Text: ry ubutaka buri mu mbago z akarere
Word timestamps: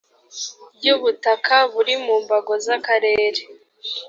ry 0.75 0.87
ubutaka 0.95 1.55
buri 1.73 1.93
mu 2.03 2.15
mbago 2.23 2.53
z 2.63 2.67
akarere 2.75 3.41